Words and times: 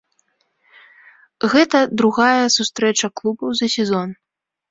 Гэта 1.51 1.77
другая 2.03 2.45
сустрэча 2.57 3.07
клубаў 3.21 3.49
за 3.59 3.67
сезон. 3.77 4.09